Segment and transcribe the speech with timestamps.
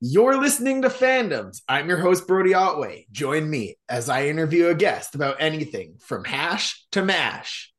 [0.00, 1.62] You're listening to Fandoms.
[1.68, 3.06] I'm your host, Brody Otway.
[3.10, 7.72] Join me as I interview a guest about anything from hash to mash.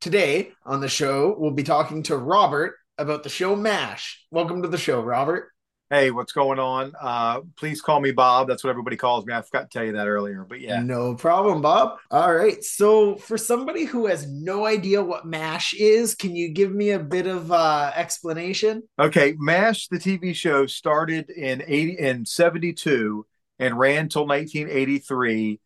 [0.00, 4.26] Today on the show, we'll be talking to Robert about the show MASH.
[4.30, 5.50] Welcome to the show, Robert.
[5.90, 6.92] Hey, what's going on?
[6.98, 8.48] Uh, please call me Bob.
[8.48, 9.34] That's what everybody calls me.
[9.34, 10.80] I forgot to tell you that earlier, but yeah.
[10.80, 11.98] No problem, Bob.
[12.10, 12.64] All right.
[12.64, 16.98] So, for somebody who has no idea what MASH is, can you give me a
[16.98, 18.82] bit of uh, explanation?
[18.98, 23.26] Okay, MASH, the TV show, started in 80 in 72
[23.58, 25.60] and ran till 1983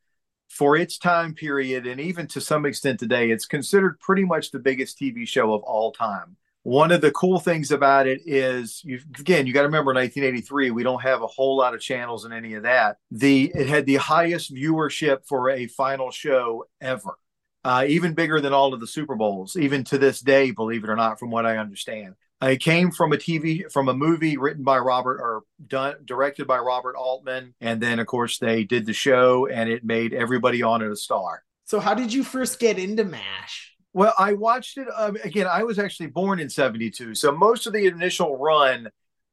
[0.49, 4.59] for its time period and even to some extent today it's considered pretty much the
[4.59, 9.01] biggest tv show of all time one of the cool things about it is you
[9.19, 12.35] again you got to remember 1983 we don't have a whole lot of channels and
[12.35, 17.19] any of that the it had the highest viewership for a final show ever
[17.65, 20.91] uh, even bigger than all of the super bowls even to this day believe it
[20.91, 24.63] or not from what i understand it came from a TV, from a movie written
[24.63, 28.93] by Robert or done directed by Robert Altman, and then of course they did the
[28.93, 31.43] show, and it made everybody on it a star.
[31.65, 33.75] So, how did you first get into MASH?
[33.93, 35.47] Well, I watched it um, again.
[35.47, 38.89] I was actually born in '72, so most of the initial run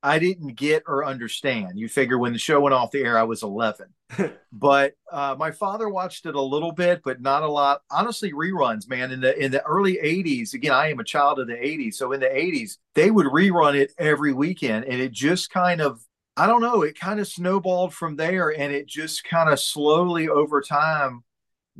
[0.05, 1.79] I didn't get or understand.
[1.79, 3.87] You figure when the show went off the air, I was 11.
[4.53, 7.81] but uh, my father watched it a little bit, but not a lot.
[7.89, 9.11] Honestly, reruns, man.
[9.11, 11.95] In the in the early 80s, again, I am a child of the 80s.
[11.95, 16.01] So in the 80s, they would rerun it every weekend, and it just kind of
[16.37, 20.29] I don't know, it kind of snowballed from there, and it just kind of slowly
[20.29, 21.23] over time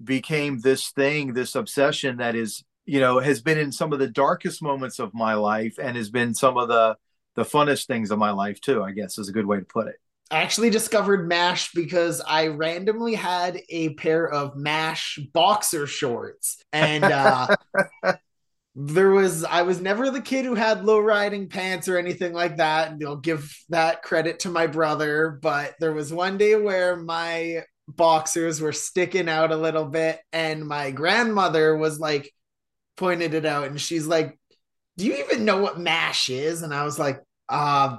[0.01, 4.09] became this thing, this obsession that is, you know, has been in some of the
[4.09, 6.97] darkest moments of my life and has been some of the
[7.35, 9.87] the funnest things of my life too i guess is a good way to put
[9.87, 9.95] it
[10.31, 16.63] I actually discovered MASH because I randomly had a pair of MASH boxer shorts.
[16.73, 17.55] And uh,
[18.75, 22.57] there was, I was never the kid who had low riding pants or anything like
[22.57, 22.91] that.
[22.91, 25.37] And I'll give that credit to my brother.
[25.43, 30.19] But there was one day where my boxers were sticking out a little bit.
[30.33, 32.31] And my grandmother was like,
[32.97, 33.67] pointed it out.
[33.67, 34.37] And she's like,
[34.97, 36.61] do you even know what MASH is?
[36.61, 37.97] And I was like, uh,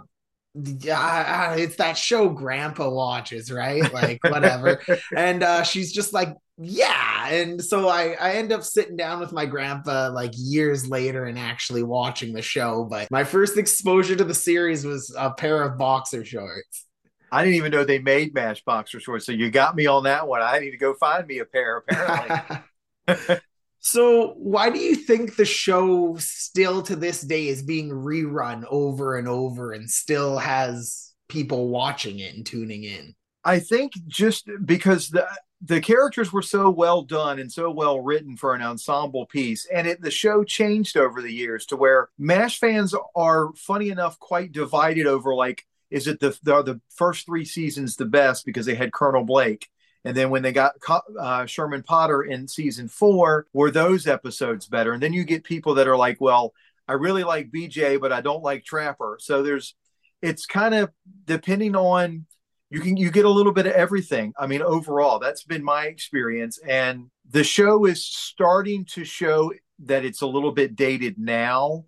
[0.54, 3.92] yeah, it's that show grandpa watches, right?
[3.92, 4.80] Like whatever.
[5.16, 7.28] and uh, she's just like, yeah.
[7.28, 11.38] And so I, I end up sitting down with my grandpa like years later and
[11.38, 12.84] actually watching the show.
[12.84, 16.86] But my first exposure to the series was a pair of boxer shorts.
[17.30, 19.26] I didn't even know they made MASH boxer shorts.
[19.26, 20.42] So you got me on that one.
[20.42, 23.36] I need to go find me a pair, apparently.
[23.88, 29.16] So, why do you think the show still to this day is being rerun over
[29.16, 33.14] and over and still has people watching it and tuning in?
[33.44, 35.28] I think just because the
[35.62, 39.86] the characters were so well done and so well written for an ensemble piece and
[39.86, 44.50] it the show changed over the years to where mash fans are funny enough quite
[44.50, 45.64] divided over like
[45.96, 49.68] is it the the, the first three seasons the best because they had colonel blake
[50.06, 50.74] and then when they got
[51.18, 54.92] uh, Sherman Potter in season four, were those episodes better?
[54.92, 56.54] And then you get people that are like, well,
[56.86, 59.18] I really like BJ, but I don't like Trapper.
[59.20, 59.74] So there's,
[60.22, 60.92] it's kind of
[61.24, 62.26] depending on,
[62.70, 64.32] you can, you get a little bit of everything.
[64.38, 66.60] I mean, overall, that's been my experience.
[66.64, 71.84] And the show is starting to show that it's a little bit dated now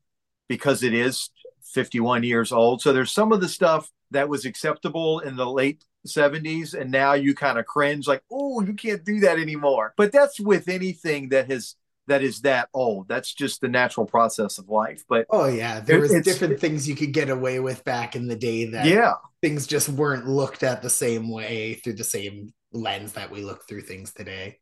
[0.49, 1.31] because it is
[1.73, 2.83] 51 years old.
[2.83, 7.13] So there's some of the stuff that was acceptable in the late 70s and now
[7.13, 9.95] you kind of cringe like oh you can't do that anymore.
[9.97, 11.75] But that's with anything that has
[12.07, 13.07] that is that old.
[13.07, 15.81] That's just the natural process of life but oh yeah.
[15.81, 19.15] There was different things you could get away with back in the day that yeah.
[19.43, 23.67] things just weren't looked at the same way through the same lens that we look
[23.69, 24.59] through things today.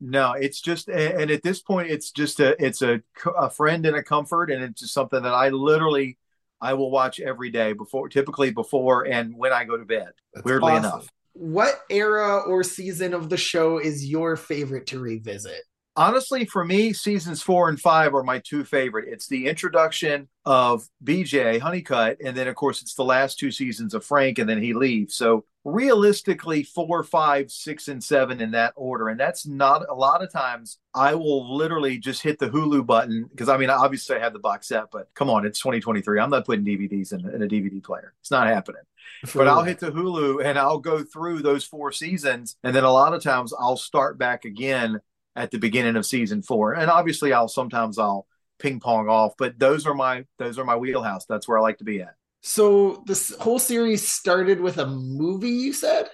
[0.00, 3.02] No it's just and at this point it's just a it's a,
[3.36, 6.18] a friend and a comfort and it's just something that i literally
[6.60, 10.08] I will watch every day before, typically before and when I go to bed.
[10.34, 10.84] That's weirdly awesome.
[10.84, 11.08] enough.
[11.34, 15.60] What era or season of the show is your favorite to revisit?
[15.96, 19.08] Honestly, for me, seasons four and five are my two favorite.
[19.08, 23.94] It's the introduction of BJ Honeycutt, and then of course it's the last two seasons
[23.94, 25.14] of Frank, and then he leaves.
[25.14, 29.08] So realistically, four, five, six, and seven in that order.
[29.08, 33.26] And that's not a lot of times I will literally just hit the Hulu button
[33.28, 36.20] because I mean, obviously I have the box set, but come on, it's 2023.
[36.20, 38.14] I'm not putting DVDs in, in a DVD player.
[38.20, 38.82] It's not happening.
[39.26, 42.56] For but I'll hit the Hulu and I'll go through those four seasons.
[42.62, 45.00] And then a lot of times I'll start back again
[45.36, 46.72] at the beginning of season four.
[46.72, 48.26] And obviously I'll sometimes I'll
[48.58, 51.26] ping pong off, but those are my those are my wheelhouse.
[51.26, 52.14] That's where I like to be at.
[52.42, 56.08] So this whole series started with a movie, you said?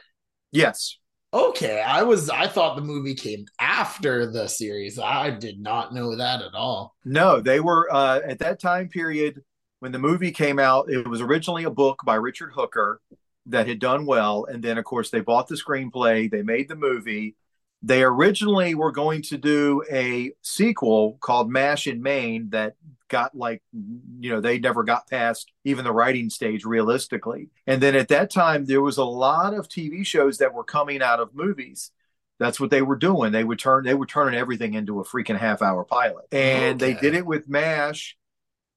[0.50, 0.98] Yes.
[1.34, 4.98] Okay, I was I thought the movie came after the series.
[4.98, 6.94] I did not know that at all.
[7.04, 9.42] No, they were uh, at that time period
[9.78, 10.90] when the movie came out.
[10.90, 13.00] It was originally a book by Richard Hooker
[13.46, 16.76] that had done well, and then of course they bought the screenplay, they made the
[16.76, 17.34] movie.
[17.82, 22.75] They originally were going to do a sequel called Mash in Maine that
[23.12, 27.50] got like you know they never got past even the writing stage realistically.
[27.67, 31.02] And then at that time there was a lot of tv shows that were coming
[31.02, 31.90] out of movies.
[32.38, 33.31] That's what they were doing.
[33.31, 36.25] They would turn they were turning everything into a freaking half hour pilot.
[36.32, 36.94] And okay.
[36.94, 38.17] they did it with mash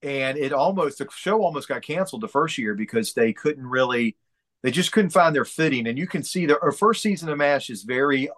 [0.04, 4.18] and it almost the show almost got canceled the first year because they couldn't really
[4.63, 7.69] they just couldn't find their fitting and you can see the first season of mash
[7.69, 8.30] is very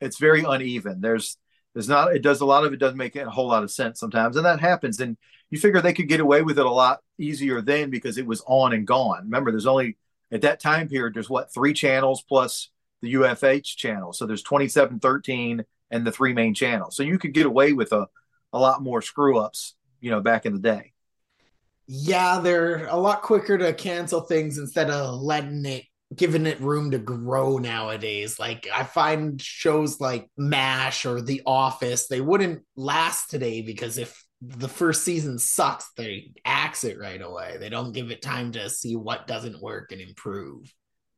[0.00, 1.36] it's very uneven there's
[1.74, 4.00] there's not it does a lot of it doesn't make a whole lot of sense
[4.00, 5.16] sometimes and that happens and
[5.50, 8.42] you figure they could get away with it a lot easier then because it was
[8.46, 9.24] on and gone.
[9.24, 9.96] Remember, there's only
[10.32, 12.70] at that time period, there's what three channels plus
[13.02, 14.12] the UFH channel.
[14.12, 16.96] So there's 27, 13, and the three main channels.
[16.96, 18.08] So you could get away with a,
[18.52, 20.92] a lot more screw ups, you know, back in the day.
[21.86, 25.84] Yeah, they're a lot quicker to cancel things instead of letting it
[26.14, 28.38] giving it room to grow nowadays.
[28.38, 34.22] Like I find shows like MASH or The Office, they wouldn't last today because if
[34.40, 37.56] the first season sucks, they axe it right away.
[37.58, 40.72] They don't give it time to see what doesn't work and improve.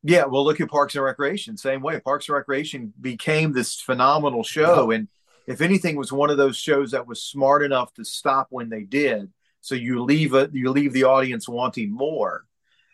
[0.04, 1.56] Yeah, well, look at Parks and Recreation.
[1.56, 5.08] Same way, Parks and Recreation became this phenomenal show, and
[5.48, 8.82] if anything, was one of those shows that was smart enough to stop when they
[8.82, 9.32] did.
[9.60, 12.44] So you leave it, you leave the audience wanting more,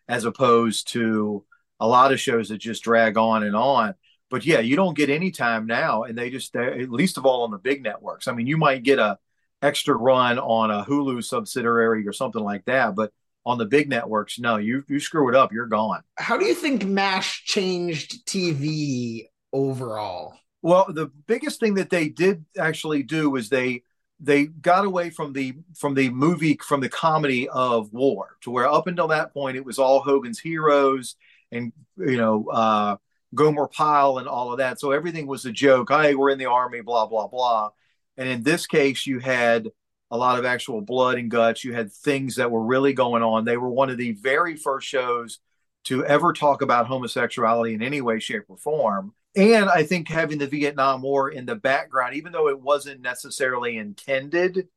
[0.08, 1.44] as opposed to
[1.80, 3.94] a lot of shows that just drag on and on.
[4.30, 7.42] But yeah, you don't get any time now, and they just, at least of all
[7.44, 8.26] on the big networks.
[8.26, 9.18] I mean, you might get a
[9.64, 12.94] extra run on a Hulu subsidiary or something like that.
[12.94, 13.12] But
[13.46, 16.02] on the big networks, no, you you screw it up, you're gone.
[16.16, 20.34] How do you think MASH changed TV overall?
[20.62, 23.82] Well, the biggest thing that they did actually do was they
[24.20, 28.70] they got away from the from the movie from the comedy of war to where
[28.70, 31.16] up until that point it was all Hogan's Heroes
[31.54, 32.96] and you know uh
[33.34, 34.78] Gomer Pyle and all of that.
[34.78, 35.90] So everything was a joke.
[35.90, 37.70] Hey, we're in the army, blah blah blah.
[38.16, 39.70] And in this case, you had
[40.10, 41.64] a lot of actual blood and guts.
[41.64, 43.44] You had things that were really going on.
[43.44, 45.40] They were one of the very first shows
[45.84, 49.14] to ever talk about homosexuality in any way, shape, or form.
[49.36, 53.76] And I think having the Vietnam War in the background, even though it wasn't necessarily
[53.76, 54.68] intended,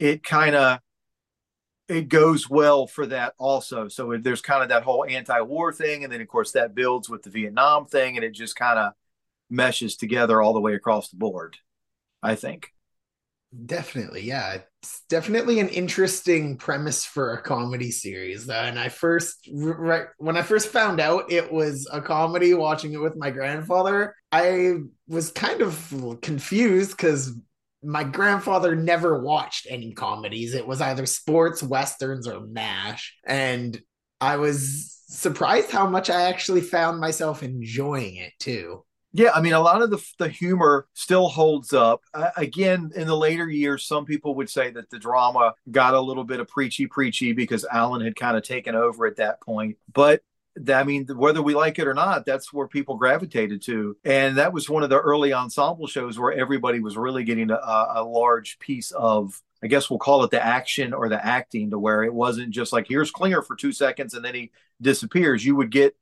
[0.00, 0.80] it kind of
[1.92, 3.88] it goes well for that also.
[3.88, 7.22] So there's kind of that whole anti-war thing, and then of course that builds with
[7.22, 8.92] the Vietnam thing, and it just kind of
[9.50, 11.58] meshes together all the way across the board.
[12.22, 12.70] I think.
[13.66, 14.58] Definitely, yeah.
[14.82, 18.48] It's definitely an interesting premise for a comedy series.
[18.48, 23.00] And I first, right when I first found out it was a comedy, watching it
[23.00, 27.32] with my grandfather, I was kind of confused because
[27.82, 30.54] my grandfather never watched any comedies.
[30.54, 33.16] It was either sports, westerns, or MASH.
[33.24, 33.80] And
[34.20, 38.84] I was surprised how much I actually found myself enjoying it too.
[39.14, 42.00] Yeah, I mean, a lot of the the humor still holds up.
[42.14, 46.00] Uh, again, in the later years, some people would say that the drama got a
[46.00, 49.76] little bit of preachy, preachy because Alan had kind of taken over at that point.
[49.92, 50.22] But
[50.74, 53.96] I mean, whether we like it or not, that's where people gravitated to.
[54.04, 57.86] And that was one of the early ensemble shows where everybody was really getting a,
[57.94, 61.78] a large piece of, I guess we'll call it the action or the acting, to
[61.78, 65.44] where it wasn't just like, here's Klinger for two seconds and then he disappears.
[65.44, 65.96] You would get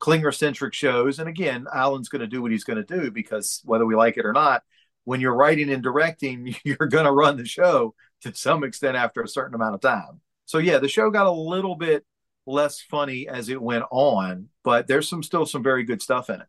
[0.00, 1.18] Klinger centric shows.
[1.18, 4.18] And again, Alan's going to do what he's going to do because whether we like
[4.18, 4.64] it or not,
[5.04, 9.22] when you're writing and directing, you're going to run the show to some extent after
[9.22, 10.20] a certain amount of time.
[10.44, 12.04] So yeah, the show got a little bit
[12.46, 16.40] less funny as it went on, but there's some still some very good stuff in
[16.40, 16.46] it.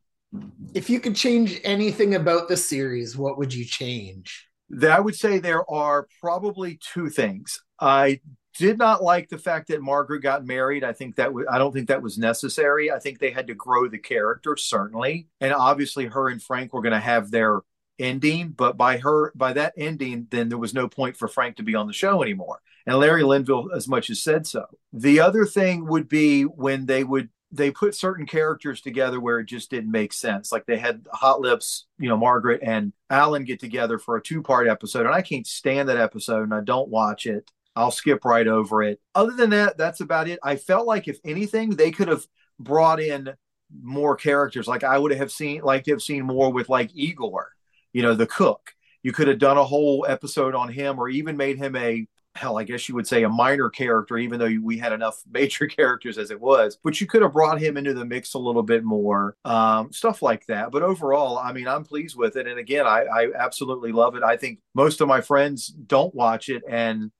[0.74, 4.48] If you could change anything about the series, what would you change?
[4.82, 7.62] I would say there are probably two things.
[7.80, 8.20] I
[8.58, 10.84] did not like the fact that Margaret got married.
[10.84, 12.92] I think that w- I don't think that was necessary.
[12.92, 16.82] I think they had to grow the character certainly, and obviously her and Frank were
[16.82, 17.62] going to have their
[18.00, 18.50] ending.
[18.50, 21.76] But by her by that ending, then there was no point for Frank to be
[21.76, 22.62] on the show anymore.
[22.86, 24.66] And Larry Linville as much as said so.
[24.94, 29.46] The other thing would be when they would they put certain characters together where it
[29.46, 30.52] just didn't make sense.
[30.52, 34.42] Like they had Hot Lips, you know, Margaret and Alan get together for a two
[34.42, 37.50] part episode, and I can't stand that episode, and I don't watch it.
[37.76, 39.02] I'll skip right over it.
[39.14, 40.40] Other than that, that's about it.
[40.44, 42.26] I felt like if anything, they could have
[42.60, 43.34] brought in
[43.82, 44.68] more characters.
[44.68, 47.52] Like I would have seen, like to have seen more with like Igor,
[47.96, 48.74] you know, the cook.
[49.04, 52.60] You could have done a whole episode on him, or even made him a hell,
[52.60, 56.18] I guess you would say a minor character, even though we had enough major characters
[56.18, 56.78] as it was.
[56.84, 60.22] But you could have brought him into the mix a little bit more, um, stuff
[60.22, 60.72] like that.
[60.72, 62.48] But overall, I mean, I'm pleased with it.
[62.48, 64.24] And again, I, I absolutely love it.
[64.24, 67.12] I think most of my friends don't watch it and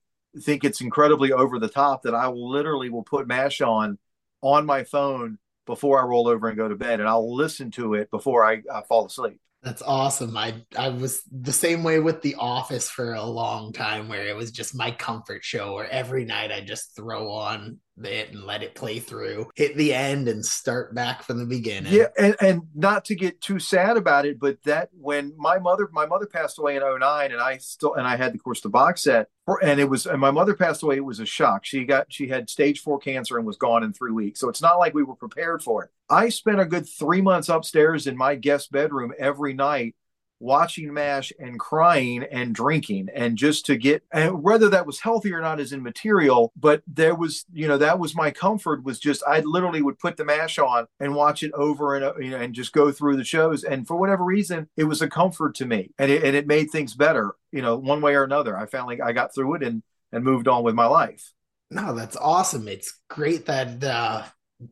[0.42, 3.98] think it's incredibly over the top that I will literally will put MASH on
[4.42, 7.94] on my phone before I roll over and go to bed, and I'll listen to
[7.94, 9.40] it before I, I fall asleep.
[9.66, 10.38] That's awesome.
[10.38, 14.36] I I was the same way with The Office for a long time, where it
[14.36, 15.74] was just my comfort show.
[15.74, 19.92] Where every night I just throw on it and let it play through, hit the
[19.92, 21.94] end, and start back from the beginning.
[21.94, 25.90] Yeah, and, and not to get too sad about it, but that when my mother
[25.92, 28.70] my mother passed away in 09 and I still and I had of course the
[28.70, 29.30] box set
[29.62, 31.66] and it was and my mother passed away, it was a shock.
[31.66, 34.40] She got she had stage four cancer and was gone in three weeks.
[34.40, 35.92] So it's not like we were prepared for it.
[36.10, 39.96] I spent a good three months upstairs in my guest bedroom every night
[40.40, 45.34] watching MASH and crying and drinking and just to get and whether that was healthy
[45.34, 49.24] or not is immaterial, but there was, you know, that was my comfort was just
[49.28, 52.54] I literally would put the MASH on and watch it over and you know and
[52.54, 53.64] just go through the shows.
[53.64, 55.92] And for whatever reason, it was a comfort to me.
[55.98, 58.58] And it and it made things better, you know, one way or another.
[58.58, 61.32] I like I got through it and and moved on with my life.
[61.72, 62.68] No, that's awesome.
[62.68, 64.24] It's great that uh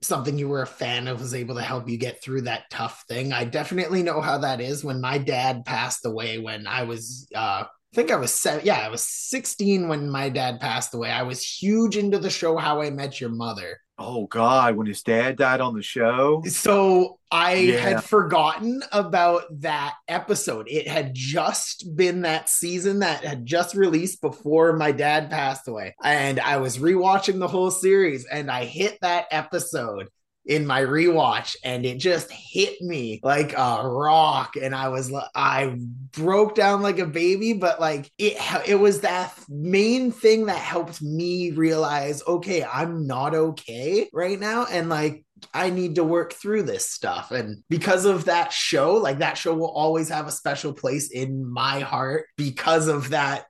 [0.01, 3.03] something you were a fan of was able to help you get through that tough
[3.07, 3.33] thing.
[3.33, 4.83] I definitely know how that is.
[4.83, 8.65] When my dad passed away when I was uh I think I was seven.
[8.65, 11.11] Yeah, I was 16 when my dad passed away.
[11.11, 13.77] I was huge into the show How I Met Your Mother.
[13.97, 16.41] Oh God, when his dad died on the show.
[16.47, 17.77] So I yeah.
[17.77, 20.67] had forgotten about that episode.
[20.67, 25.95] It had just been that season that had just released before my dad passed away.
[26.03, 30.09] And I was rewatching the whole series and I hit that episode
[30.45, 35.77] in my rewatch and it just hit me like a rock and i was i
[36.11, 41.01] broke down like a baby but like it it was that main thing that helped
[41.01, 45.23] me realize okay i'm not okay right now and like
[45.53, 47.31] I need to work through this stuff.
[47.31, 51.45] And because of that show, like that show will always have a special place in
[51.45, 53.45] my heart because of that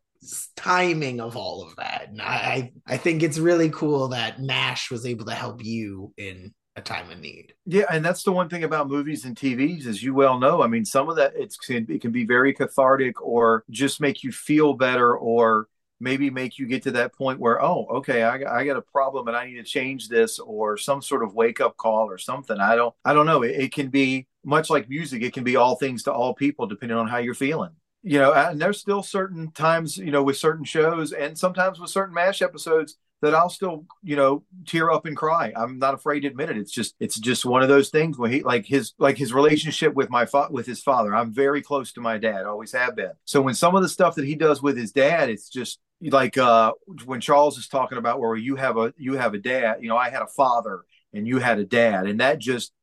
[0.56, 2.08] timing of all of that.
[2.10, 6.54] And I I think it's really cool that MASH was able to help you in
[6.76, 7.54] a time of need.
[7.66, 10.62] Yeah, and that's the one thing about movies and TVs, as you well know.
[10.64, 14.32] I mean, some of that it's it can be very cathartic, or just make you
[14.32, 15.68] feel better, or
[16.00, 19.28] maybe make you get to that point where, oh, okay, I, I got a problem
[19.28, 22.60] and I need to change this, or some sort of wake up call or something.
[22.60, 23.44] I don't, I don't know.
[23.44, 25.22] It, it can be much like music.
[25.22, 27.72] It can be all things to all people, depending on how you're feeling
[28.04, 31.90] you know, and there's still certain times, you know, with certain shows and sometimes with
[31.90, 35.54] certain MASH episodes that I'll still, you know, tear up and cry.
[35.56, 36.58] I'm not afraid to admit it.
[36.58, 39.94] It's just, it's just one of those things where he, like his, like his relationship
[39.94, 41.16] with my, fa- with his father.
[41.16, 43.14] I'm very close to my dad, always have been.
[43.24, 46.38] So when some of the stuff that he does with his dad, it's just like
[46.38, 46.74] uh,
[47.06, 49.78] when Charles is talking about where you have a, you have a dad.
[49.80, 50.82] You know, I had a father
[51.14, 52.74] and you had a dad, and that just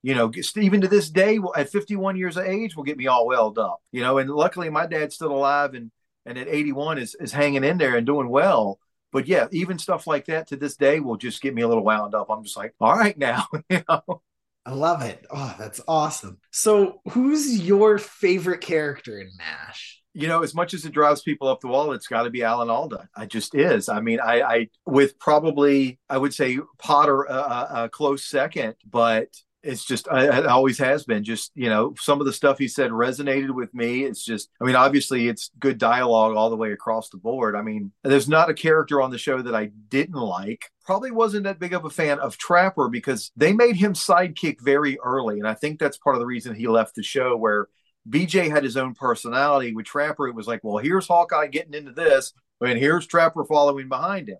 [0.00, 3.26] you know, even to this day, at 51 years of age, will get me all
[3.26, 3.82] welled up.
[3.90, 5.90] You know, and luckily my dad's still alive and
[6.24, 8.78] and at 81 is is hanging in there and doing well
[9.12, 11.84] but yeah, even stuff like that to this day will just get me a little
[11.84, 12.28] wound up.
[12.30, 14.22] I'm just like, all right now, you know.
[14.66, 15.24] I love it.
[15.30, 16.38] Oh, that's awesome.
[16.50, 20.02] So, who's your favorite character in MASH?
[20.12, 22.42] You know, as much as it drives people up the wall, it's got to be
[22.42, 23.08] Alan Alda.
[23.16, 23.88] I just is.
[23.88, 29.28] I mean, I, I with probably I would say Potter a, a close second, but
[29.62, 32.90] it's just it always has been just you know some of the stuff he said
[32.90, 34.04] resonated with me.
[34.04, 37.56] It's just i mean obviously it's good dialogue all the way across the board.
[37.56, 40.70] I mean there's not a character on the show that i didn't like.
[40.84, 44.98] Probably wasn't that big of a fan of trapper because they made him sidekick very
[45.00, 45.38] early.
[45.38, 47.68] And i think that's part of the reason he left the show where
[48.08, 49.74] bj had his own personality.
[49.74, 53.88] With trapper it was like well here's hawkeye getting into this and here's trapper following
[53.88, 54.38] behind him.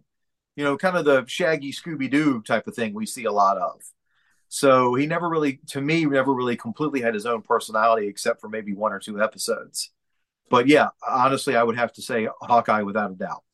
[0.55, 3.81] You know kind of the shaggy scooby-doo type of thing we see a lot of
[4.49, 8.49] so he never really, to me, never really completely had his own personality except for
[8.49, 9.93] maybe one or two episodes.
[10.51, 13.45] But yeah, honestly, I would have to say Hawkeye without a doubt.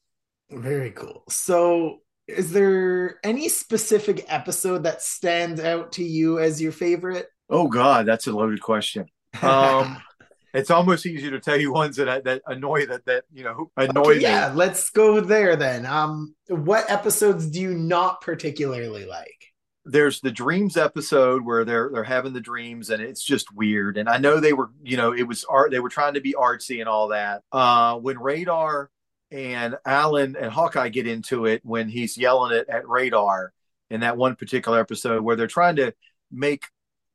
[0.51, 1.25] Very cool.
[1.29, 7.27] So is there any specific episode that stands out to you as your favorite?
[7.51, 9.07] Oh God, that's a loaded question.
[9.43, 10.01] Um,
[10.55, 14.13] it's almost easier to tell you ones that that annoy that that you know annoy
[14.13, 14.57] okay, yeah, me.
[14.57, 15.85] let's go there then.
[15.85, 19.44] Um, what episodes do you not particularly like?
[19.85, 23.99] There's the dreams episode where they're they're having the dreams and it's just weird.
[23.99, 26.35] And i know they were you know it was art they were trying to be
[26.35, 27.43] artsy and all that.
[27.53, 28.91] Uh when radar
[29.31, 33.53] and alan and hawkeye get into it when he's yelling it at radar
[33.91, 35.93] in that one particular episode where they're trying to
[36.31, 36.65] make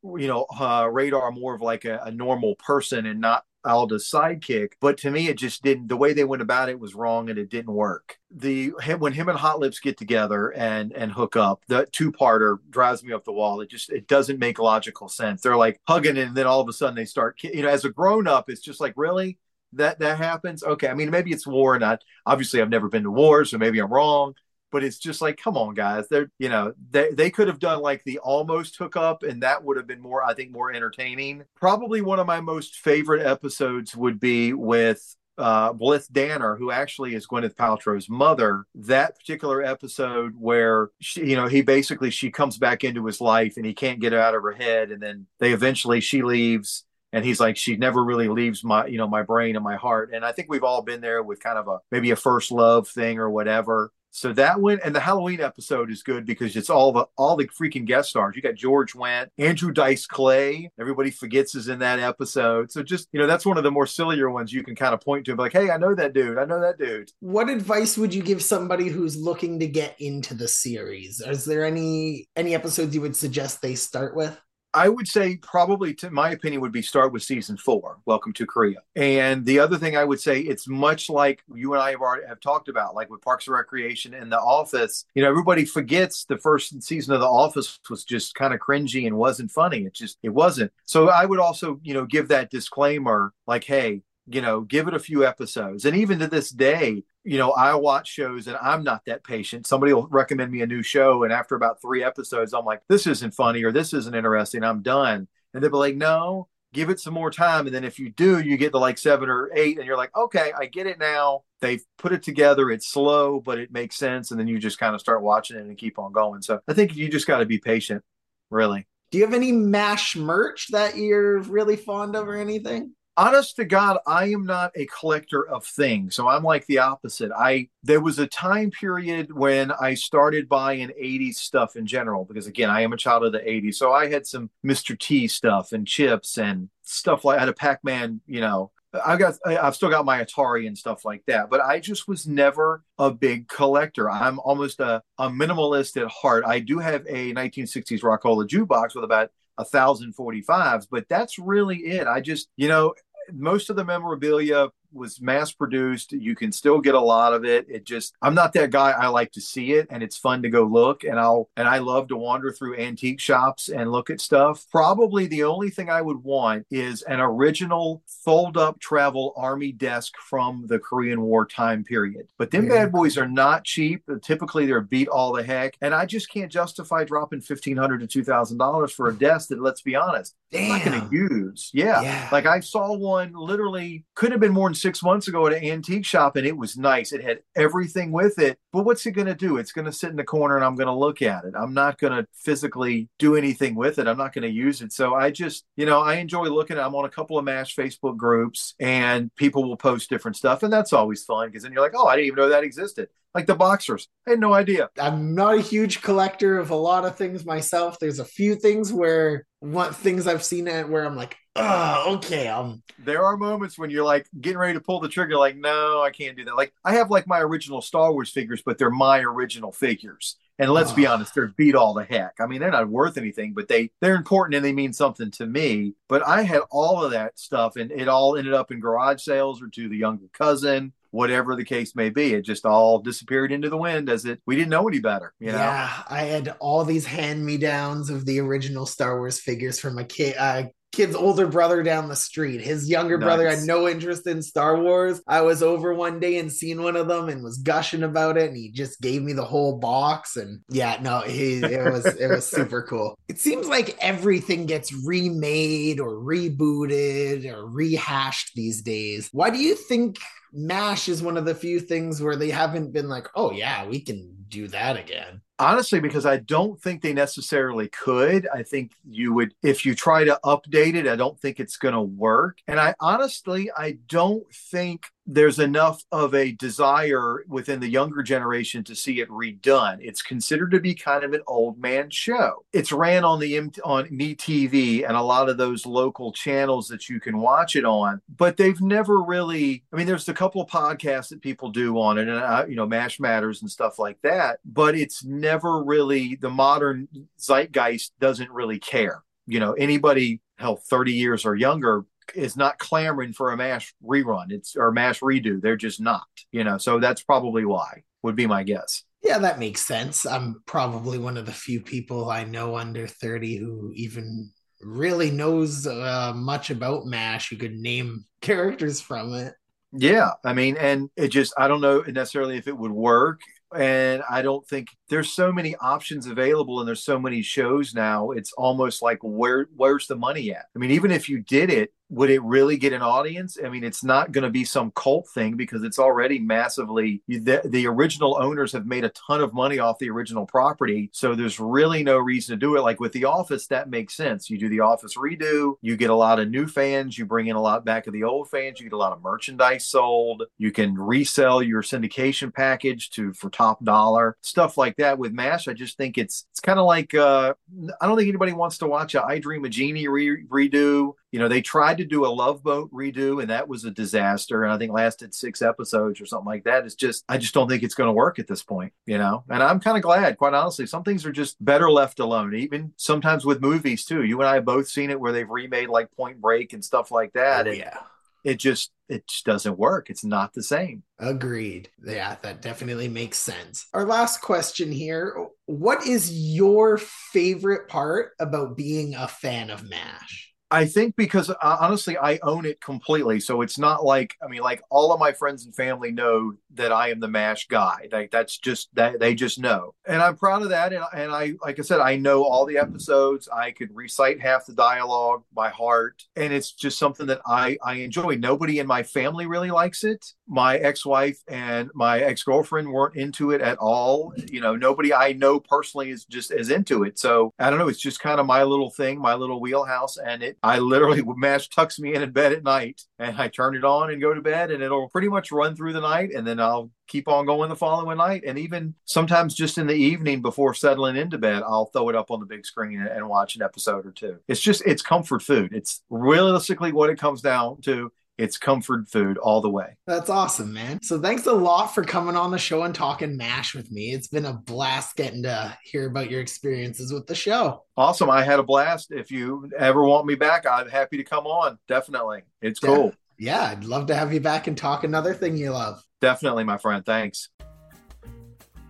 [0.03, 4.73] you know uh, radar more of like a, a normal person and not Alda's sidekick.
[4.79, 5.87] But to me, it just didn't.
[5.87, 8.17] The way they went about it was wrong, and it didn't work.
[8.31, 12.57] The when him and Hot Lips get together and and hook up, the two parter
[12.69, 13.61] drives me up the wall.
[13.61, 15.41] It just it doesn't make logical sense.
[15.41, 17.41] They're like hugging, and then all of a sudden they start.
[17.43, 19.37] You know, as a grown up, it's just like really
[19.73, 20.63] that that happens.
[20.63, 23.57] Okay, I mean maybe it's war, and I obviously I've never been to war, so
[23.57, 24.35] maybe I'm wrong
[24.71, 27.81] but it's just like come on guys they're you know they, they could have done
[27.81, 31.43] like the almost hookup and that would have been more i think more entertaining.
[31.55, 37.15] Probably one of my most favorite episodes would be with uh, Blythe Danner, who actually
[37.15, 42.57] is Gwyneth Paltrow's mother, that particular episode where she, you know, he basically she comes
[42.57, 45.27] back into his life and he can't get it out of her head, and then
[45.39, 46.83] they eventually she leaves,
[47.13, 50.11] and he's like, she never really leaves my, you know, my brain and my heart,
[50.13, 52.89] and I think we've all been there with kind of a maybe a first love
[52.89, 53.91] thing or whatever.
[54.11, 57.47] So that one and the Halloween episode is good because it's all the all the
[57.47, 58.35] freaking guest stars.
[58.35, 60.71] You got George Wendt, Andrew Dice Clay.
[60.79, 62.71] Everybody forgets is in that episode.
[62.71, 65.01] So just you know, that's one of the more sillier ones you can kind of
[65.01, 66.37] point to like, hey, I know that dude.
[66.37, 67.11] I know that dude.
[67.19, 71.21] What advice would you give somebody who's looking to get into the series?
[71.21, 74.39] Is there any any episodes you would suggest they start with?
[74.73, 77.97] I would say probably, to my opinion, would be start with season four.
[78.05, 78.77] Welcome to Korea.
[78.95, 82.27] And the other thing I would say, it's much like you and I have already
[82.27, 85.05] have talked about, like with Parks and Recreation and The Office.
[85.15, 89.07] You know, everybody forgets the first season of The Office was just kind of cringy
[89.07, 89.85] and wasn't funny.
[89.85, 90.71] It just it wasn't.
[90.85, 94.93] So I would also, you know, give that disclaimer, like, hey, you know, give it
[94.93, 95.85] a few episodes.
[95.85, 99.67] And even to this day, you know, I watch shows and I'm not that patient.
[99.67, 103.07] Somebody will recommend me a new show, and after about three episodes, I'm like, this
[103.07, 104.63] isn't funny or this isn't interesting.
[104.63, 105.27] I'm done.
[105.53, 107.65] And they'll be like, no, give it some more time.
[107.65, 110.15] And then if you do, you get to like seven or eight, and you're like,
[110.15, 111.43] okay, I get it now.
[111.61, 112.69] They've put it together.
[112.69, 114.31] It's slow, but it makes sense.
[114.31, 116.41] And then you just kind of start watching it and keep on going.
[116.41, 118.03] So I think you just got to be patient,
[118.49, 118.87] really.
[119.11, 122.93] Do you have any MASH merch that you're really fond of or anything?
[123.19, 126.15] Honest to God, I am not a collector of things.
[126.15, 127.33] So I'm like the opposite.
[127.37, 132.47] I there was a time period when I started buying 80s stuff in general, because
[132.47, 133.75] again, I am a child of the 80s.
[133.75, 134.97] So I had some Mr.
[134.97, 138.71] T stuff and chips and stuff like I had a Pac-Man, you know.
[139.05, 142.25] I've got I've still got my Atari and stuff like that, but I just was
[142.25, 144.09] never a big collector.
[144.09, 146.45] I'm almost a, a minimalist at heart.
[146.47, 151.37] I do have a 1960s Rock-Ola jukebox with about a thousand forty fives, but that's
[151.37, 152.07] really it.
[152.07, 152.93] I just, you know,
[153.33, 156.11] most of the memorabilia was mass produced.
[156.11, 157.67] You can still get a lot of it.
[157.69, 158.91] It just I'm not that guy.
[158.91, 161.79] I like to see it and it's fun to go look and I'll and I
[161.79, 164.65] love to wander through antique shops and look at stuff.
[164.71, 170.13] Probably the only thing I would want is an original fold up travel army desk
[170.17, 172.27] from the Korean War time period.
[172.37, 172.85] But them yeah.
[172.85, 174.03] bad boys are not cheap.
[174.21, 178.57] Typically they're beat all the heck and I just can't justify dropping 1500 to 2000
[178.57, 180.63] dollars for a desk that let's be honest, Damn.
[180.63, 181.69] I'm not going to use.
[181.73, 182.01] Yeah.
[182.01, 182.29] yeah.
[182.31, 185.63] Like I saw one literally could have been more than six months ago at an
[185.63, 187.11] antique shop and it was nice.
[187.11, 188.57] It had everything with it.
[188.71, 189.57] But what's it going to do?
[189.57, 191.53] It's going to sit in the corner and I'm going to look at it.
[191.57, 194.07] I'm not going to physically do anything with it.
[194.07, 194.93] I'm not going to use it.
[194.93, 196.77] So I just, you know, I enjoy looking.
[196.77, 200.63] I'm on a couple of MASH Facebook groups and people will post different stuff.
[200.63, 203.09] And that's always fun because then you're like, oh, I didn't even know that existed
[203.39, 204.09] like the boxers.
[204.27, 204.89] I had no idea.
[204.99, 207.97] I'm not a huge collector of a lot of things myself.
[207.97, 212.49] There's a few things where what things I've seen it where I'm like, oh, okay.
[212.49, 216.01] Um, there are moments when you're like getting ready to pull the trigger, like, no,
[216.01, 216.57] I can't do that.
[216.57, 220.35] Like I have like my original Star Wars figures, but they're my original figures.
[220.57, 222.33] And let's be honest, they're beat all the heck.
[222.41, 225.45] I mean, they're not worth anything, but they they're important and they mean something to
[225.45, 225.93] me.
[226.09, 229.61] But I had all of that stuff, and it all ended up in garage sales
[229.61, 232.33] or to the younger cousin whatever the case may be.
[232.33, 235.33] It just all disappeared into the wind as it we didn't know any better.
[235.39, 235.57] You know?
[235.57, 239.95] Yeah, I had all these hand me downs of the original Star Wars figures from
[239.95, 240.35] my kid.
[240.37, 242.61] Uh, kid's older brother down the street.
[242.61, 243.25] His younger nice.
[243.25, 245.21] brother had no interest in Star Wars.
[245.27, 248.49] I was over one day and seen one of them and was gushing about it,
[248.49, 250.37] and he just gave me the whole box.
[250.37, 253.17] And yeah, no, he it was it was super cool.
[253.27, 259.29] It seems like everything gets remade or rebooted or rehashed these days.
[259.31, 260.17] Why do you think
[260.53, 263.99] MASH is one of the few things where they haven't been like, oh yeah, we
[263.99, 265.41] can do that again.
[265.59, 268.47] Honestly because i don't think they necessarily could.
[268.53, 271.93] I think you would if you try to update it i don't think it's going
[271.93, 272.59] to work.
[272.67, 278.83] And i honestly i don't think there's enough of a desire within the younger generation
[278.83, 279.99] to see it redone.
[280.01, 282.65] It's considered to be kind of an old man show.
[282.73, 287.19] It's ran on the on MeTV and a lot of those local channels that you
[287.19, 289.83] can watch it on, but they've never really.
[289.93, 292.75] I mean, there's a couple of podcasts that people do on it, and uh, you
[292.75, 294.59] know, Mash Matters and stuff like that.
[294.65, 297.07] But it's never really the modern
[297.39, 299.21] zeitgeist doesn't really care.
[299.45, 304.51] You know, anybody hell 30 years or younger is not clamoring for a mash rerun.
[304.51, 305.61] It's or a mash redo.
[305.61, 306.77] They're just not you know?
[306.77, 309.03] So that's probably why would be my guess.
[309.23, 310.25] Yeah that makes sense.
[310.25, 315.85] I'm probably one of the few people i know under 30 who even really knows
[315.85, 319.53] uh, much about mash You could name characters from it.
[319.91, 323.41] Yeah i mean and it just i don't know necessarily if it would work.
[323.75, 328.31] And I don't think there's so many options available and there's so many shows now.
[328.31, 330.65] It's almost like where where's the money at?
[330.75, 333.57] I mean, even if you did it, would it really get an audience?
[333.63, 337.61] I mean, it's not going to be some cult thing because it's already massively the,
[337.65, 341.09] the original owners have made a ton of money off the original property.
[341.13, 342.81] So there's really no reason to do it.
[342.81, 344.49] Like with The Office, that makes sense.
[344.49, 347.55] You do The Office redo, you get a lot of new fans, you bring in
[347.55, 350.71] a lot back of the old fans, you get a lot of merchandise sold, you
[350.71, 355.19] can resell your syndication package to for top dollar, stuff like that.
[355.19, 357.53] With MASH, I just think it's it's kind of like uh,
[358.01, 361.39] I don't think anybody wants to watch a I Dream of Jeannie re- redo you
[361.39, 364.63] know, they tried to do a Love Boat redo, and that was a disaster.
[364.63, 366.85] And I think lasted six episodes or something like that.
[366.85, 369.43] It's just, I just don't think it's going to work at this point, you know.
[369.49, 370.87] And I'm kind of glad, quite honestly.
[370.87, 372.55] Some things are just better left alone.
[372.55, 374.23] Even sometimes with movies too.
[374.23, 377.11] You and I have both seen it where they've remade like Point Break and stuff
[377.11, 377.67] like that.
[377.67, 377.97] Oh, yeah.
[378.43, 380.09] It just it just doesn't work.
[380.09, 381.03] It's not the same.
[381.19, 381.89] Agreed.
[382.03, 383.87] Yeah, that definitely makes sense.
[383.93, 390.48] Our last question here What is your favorite part about being a fan of MASH?
[390.71, 393.39] I think because uh, honestly, I own it completely.
[393.39, 396.91] So it's not like I mean, like all of my friends and family know that
[396.91, 398.07] I am the Mash guy.
[398.11, 400.93] Like that's just that they just know, and I'm proud of that.
[400.93, 403.49] And, and I, like I said, I know all the episodes.
[403.49, 407.95] I could recite half the dialogue by heart, and it's just something that I I
[407.95, 408.35] enjoy.
[408.35, 410.25] Nobody in my family really likes it.
[410.47, 414.33] My ex-wife and my ex-girlfriend weren't into it at all.
[414.49, 417.19] You know, nobody I know personally is just as into it.
[417.19, 417.87] So I don't know.
[417.87, 421.69] It's just kind of my little thing, my little wheelhouse, and it I literally mash
[421.69, 424.41] tucks me in in bed at night and I turn it on and go to
[424.41, 427.69] bed and it'll pretty much run through the night and then I'll keep on going
[427.69, 428.43] the following night.
[428.45, 432.31] And even sometimes just in the evening before settling into bed, I'll throw it up
[432.31, 434.39] on the big screen and, and watch an episode or two.
[434.47, 435.73] It's just, it's comfort food.
[435.73, 439.97] It's realistically what it comes down to it's comfort food all the way.
[440.07, 441.01] That's awesome, man.
[441.03, 444.13] So thanks a lot for coming on the show and talking MASH with me.
[444.13, 447.83] It's been a blast getting to hear about your experiences with the show.
[447.97, 448.29] Awesome.
[448.29, 449.11] I had a blast.
[449.11, 451.77] If you ever want me back, I'm happy to come on.
[451.89, 452.43] Definitely.
[452.61, 453.13] It's cool.
[453.37, 456.01] Yeah, I'd love to have you back and talk another thing you love.
[456.21, 457.05] Definitely, my friend.
[457.05, 457.49] Thanks.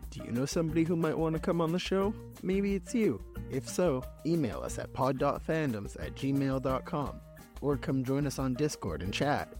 [0.09, 2.13] Do you know somebody who might want to come on the show?
[2.41, 3.23] Maybe it's you.
[3.51, 7.21] If so, email us at pod.fandoms at gmail.com
[7.61, 9.53] or come join us on Discord and chat.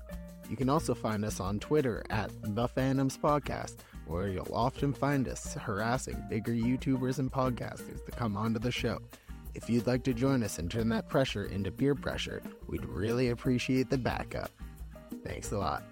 [0.50, 3.78] You can also find us on Twitter at The Fandoms Podcast,
[4.08, 9.00] where you'll often find us harassing bigger YouTubers and podcasters to come onto the show.
[9.54, 13.30] If you'd like to join us and turn that pressure into peer pressure, we'd really
[13.30, 14.52] appreciate the backup.
[15.24, 15.84] Thanks a lot.